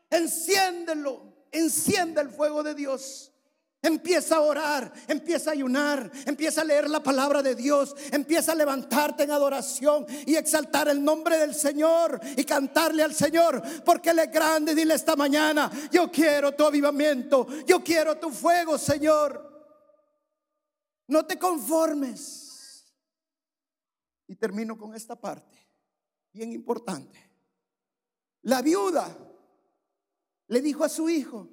[0.09, 1.32] Enciéndelo.
[1.53, 3.31] Enciende el fuego de Dios.
[3.81, 8.55] Empieza a orar, empieza a ayunar, empieza a leer la palabra de Dios, empieza a
[8.55, 14.19] levantarte en adoración y exaltar el nombre del Señor y cantarle al Señor, porque Él
[14.19, 14.73] es grande.
[14.73, 19.51] Dile esta mañana, yo quiero tu avivamiento, yo quiero tu fuego, Señor.
[21.07, 22.85] No te conformes.
[24.27, 25.57] Y termino con esta parte,
[26.31, 27.19] bien importante.
[28.43, 29.13] La viuda
[30.53, 31.49] le dijo a su hijo,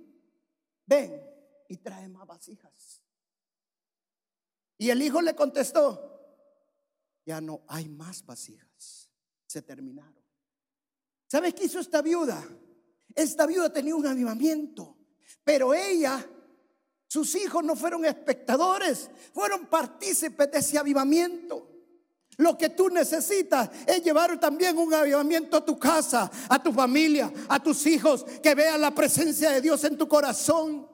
[0.84, 1.20] ven
[1.68, 3.02] y trae más vasijas.
[4.76, 6.06] Y el hijo le contestó,
[7.24, 9.10] ya no hay más vasijas,
[9.46, 10.22] se terminaron.
[11.26, 12.46] ¿Sabes qué hizo esta viuda?
[13.14, 14.98] Esta viuda tenía un avivamiento,
[15.44, 16.28] pero ella,
[17.06, 21.69] sus hijos no fueron espectadores, fueron partícipes de ese avivamiento.
[22.40, 27.30] Lo que tú necesitas es llevar también un avivamiento a tu casa, a tu familia,
[27.46, 30.88] a tus hijos, que vean la presencia de Dios en tu corazón.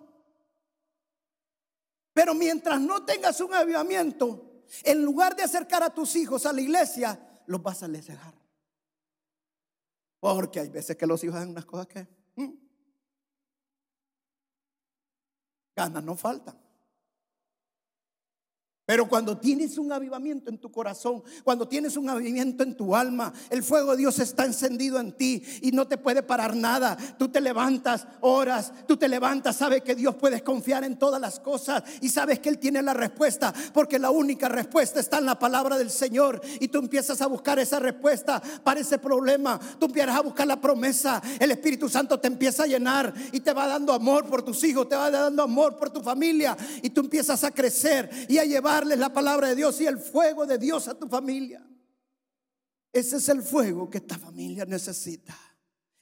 [2.12, 6.60] Pero mientras no tengas un avivamiento, en lugar de acercar a tus hijos a la
[6.60, 8.34] iglesia, los vas a alejar.
[10.18, 12.08] Porque hay veces que los hijos hacen unas cosas que
[15.76, 16.65] ganas no faltan.
[18.86, 23.32] Pero cuando tienes un avivamiento en tu corazón, cuando tienes un avivamiento en tu alma,
[23.50, 26.96] el fuego de Dios está encendido en ti y no te puede parar nada.
[27.18, 31.40] Tú te levantas, oras, tú te levantas, sabes que Dios puedes confiar en todas las
[31.40, 35.36] cosas y sabes que Él tiene la respuesta, porque la única respuesta está en la
[35.36, 39.58] palabra del Señor y tú empiezas a buscar esa respuesta para ese problema.
[39.80, 43.52] Tú empiezas a buscar la promesa, el Espíritu Santo te empieza a llenar y te
[43.52, 47.00] va dando amor por tus hijos, te va dando amor por tu familia y tú
[47.00, 50.88] empiezas a crecer y a llevar la palabra de Dios y el fuego de Dios
[50.88, 51.66] a tu familia.
[52.92, 55.38] Ese es el fuego que esta familia necesita.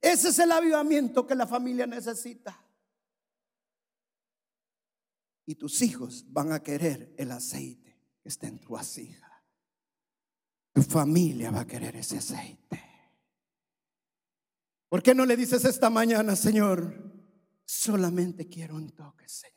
[0.00, 2.60] Ese es el avivamiento que la familia necesita.
[5.46, 9.30] Y tus hijos van a querer el aceite que está en tu vasija.
[10.72, 12.82] Tu familia va a querer ese aceite.
[14.88, 17.12] ¿Por qué no le dices esta mañana, Señor?
[17.64, 19.54] Solamente quiero un toque, Señor.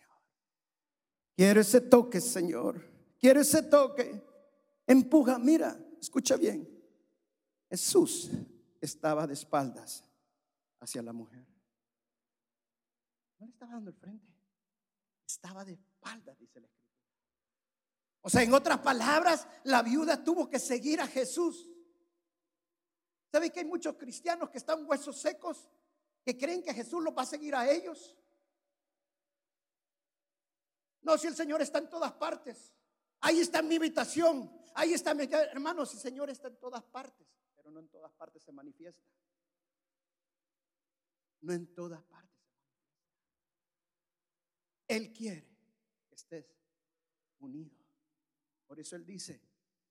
[1.36, 2.97] Quiero ese toque, Señor.
[3.20, 4.24] Quiero ese toque.
[4.86, 6.68] Empuja, mira, escucha bien.
[7.70, 8.30] Jesús
[8.80, 10.04] estaba de espaldas
[10.80, 11.46] hacia la mujer.
[13.40, 14.34] No le estaba dando el frente.
[15.28, 16.88] Estaba de espaldas, dice la escritura.
[18.22, 21.70] O sea, en otras palabras, la viuda tuvo que seguir a Jesús.
[23.32, 25.70] ¿Sabe que hay muchos cristianos que están huesos secos
[26.24, 28.18] que creen que Jesús los va a seguir a ellos?
[31.02, 32.74] No, si el Señor está en todas partes.
[33.22, 34.52] Ahí está mi habitación.
[34.76, 35.86] Ahí está mi hermano.
[35.86, 39.10] Si el Señor está en todas partes, pero no en todas partes se manifiesta.
[41.42, 42.78] No en todas partes se manifiesta.
[44.88, 45.48] Él quiere
[46.08, 46.46] que estés
[47.40, 47.76] unido.
[48.66, 49.42] Por eso Él dice,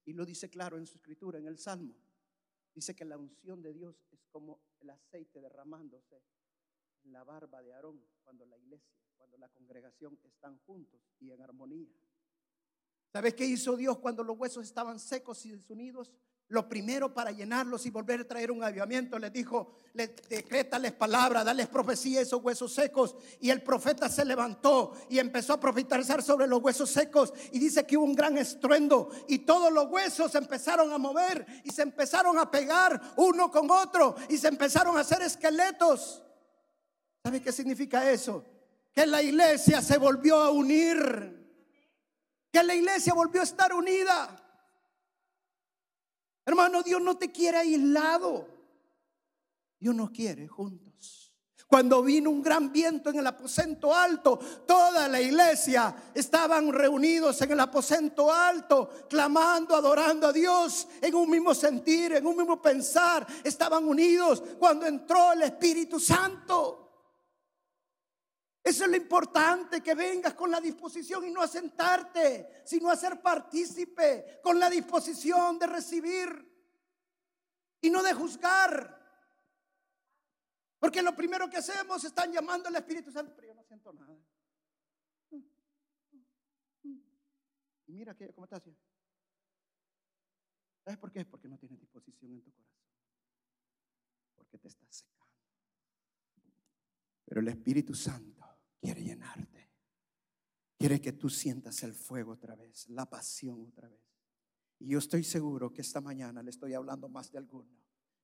[0.04, 1.94] y lo dice claro en su escritura, en el Salmo,
[2.74, 6.22] dice que la unción de Dios es como el aceite derramándose
[7.02, 11.40] en la barba de Aarón cuando la iglesia, cuando la congregación están juntos y en
[11.42, 11.90] armonía.
[13.16, 16.12] ¿Sabes qué hizo Dios cuando los huesos estaban secos y desunidos?
[16.48, 21.42] Lo primero para llenarlos y volver a traer un avivamiento, les dijo, les decrétales palabra,
[21.42, 23.16] dales profecía a esos huesos secos.
[23.40, 27.32] Y el profeta se levantó y empezó a profetizar sobre los huesos secos.
[27.52, 31.46] Y dice que hubo un gran estruendo y todos los huesos se empezaron a mover
[31.64, 36.22] y se empezaron a pegar uno con otro y se empezaron a hacer esqueletos.
[37.24, 38.44] ¿Sabe qué significa eso?
[38.92, 41.45] Que la iglesia se volvió a unir.
[42.52, 44.42] Que la iglesia volvió a estar unida.
[46.44, 48.48] Hermano, Dios no te quiere aislado.
[49.78, 50.86] Dios nos quiere juntos.
[51.66, 57.50] Cuando vino un gran viento en el aposento alto, toda la iglesia estaban reunidos en
[57.50, 63.26] el aposento alto, clamando, adorando a Dios en un mismo sentir, en un mismo pensar.
[63.42, 66.85] Estaban unidos cuando entró el Espíritu Santo.
[68.66, 72.96] Eso es lo importante, que vengas con la disposición y no a sentarte, sino a
[72.96, 76.28] ser partícipe, con la disposición de recibir
[77.80, 78.92] y no de juzgar.
[80.80, 84.18] Porque lo primero que hacemos están llamando al Espíritu Santo, pero yo no siento nada.
[87.86, 88.64] Y mira que, cómo estás.
[90.82, 91.24] ¿Sabes por qué?
[91.24, 92.82] Porque no tienes disposición en tu corazón.
[94.34, 95.24] Porque te estás secando.
[97.26, 98.35] Pero el Espíritu Santo
[98.80, 99.70] quiere llenarte.
[100.78, 104.00] Quiere que tú sientas el fuego otra vez, la pasión otra vez.
[104.78, 107.70] Y yo estoy seguro que esta mañana le estoy hablando más de alguno.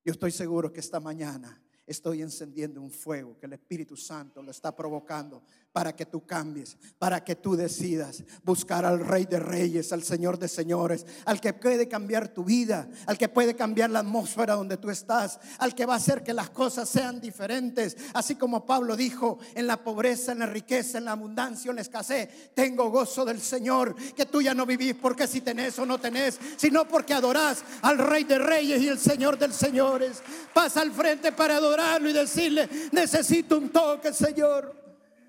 [0.05, 4.51] Yo estoy seguro que esta mañana estoy encendiendo un fuego que el Espíritu Santo lo
[4.51, 9.93] está provocando para que tú cambies, para que tú decidas buscar al Rey de Reyes,
[9.93, 14.01] al Señor de Señores, al que puede cambiar tu vida, al que puede cambiar la
[14.01, 17.97] atmósfera donde tú estás, al que va a hacer que las cosas sean diferentes.
[18.13, 21.83] Así como Pablo dijo, en la pobreza, en la riqueza, en la abundancia, en la
[21.83, 25.99] escasez, tengo gozo del Señor, que tú ya no vivís porque si tenés o no
[25.99, 30.23] tenés, sino porque adorás al Rey de Reyes y el Señor del Señores.
[30.53, 34.81] Pasa al frente para adorarlo y decirle, necesito un toque, Señor.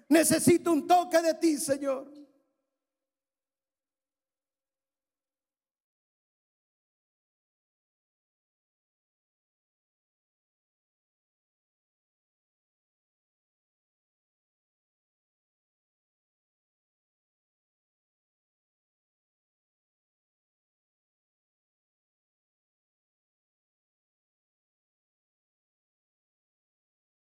[0.09, 2.12] Necesito un toque de ti, Señor.